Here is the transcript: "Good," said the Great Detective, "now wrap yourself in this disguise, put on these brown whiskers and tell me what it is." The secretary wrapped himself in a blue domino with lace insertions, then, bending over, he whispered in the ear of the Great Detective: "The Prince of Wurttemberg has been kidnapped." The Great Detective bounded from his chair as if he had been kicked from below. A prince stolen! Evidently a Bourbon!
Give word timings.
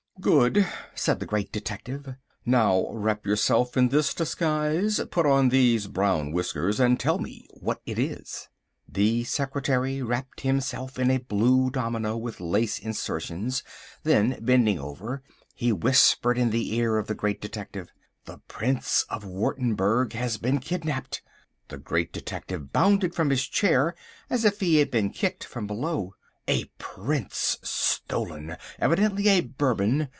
"Good," 0.19 0.67
said 0.93 1.19
the 1.19 1.25
Great 1.25 1.51
Detective, 1.51 2.13
"now 2.45 2.91
wrap 2.91 3.25
yourself 3.25 3.75
in 3.75 3.89
this 3.89 4.13
disguise, 4.13 5.01
put 5.09 5.25
on 5.25 5.49
these 5.49 5.87
brown 5.87 6.31
whiskers 6.31 6.79
and 6.79 6.99
tell 6.99 7.17
me 7.17 7.47
what 7.59 7.81
it 7.87 7.97
is." 7.97 8.47
The 8.87 9.23
secretary 9.23 10.03
wrapped 10.03 10.41
himself 10.41 10.99
in 10.99 11.09
a 11.09 11.17
blue 11.17 11.71
domino 11.71 12.17
with 12.17 12.39
lace 12.39 12.77
insertions, 12.77 13.63
then, 14.03 14.37
bending 14.39 14.77
over, 14.77 15.23
he 15.55 15.71
whispered 15.73 16.37
in 16.37 16.51
the 16.51 16.75
ear 16.75 16.97
of 16.97 17.07
the 17.07 17.15
Great 17.15 17.41
Detective: 17.41 17.89
"The 18.25 18.41
Prince 18.47 19.07
of 19.09 19.23
Wurttemberg 19.25 20.13
has 20.13 20.37
been 20.37 20.59
kidnapped." 20.59 21.23
The 21.69 21.79
Great 21.79 22.13
Detective 22.13 22.71
bounded 22.71 23.15
from 23.15 23.31
his 23.31 23.47
chair 23.47 23.95
as 24.29 24.45
if 24.45 24.59
he 24.59 24.75
had 24.75 24.91
been 24.91 25.09
kicked 25.09 25.45
from 25.45 25.65
below. 25.65 26.13
A 26.47 26.65
prince 26.77 27.57
stolen! 27.63 28.55
Evidently 28.79 29.27
a 29.29 29.41
Bourbon! 29.41 30.09